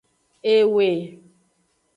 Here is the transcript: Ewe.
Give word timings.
Ewe. 0.53 0.89